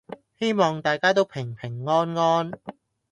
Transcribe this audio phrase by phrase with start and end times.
[0.39, 2.51] 希望大家都平平安安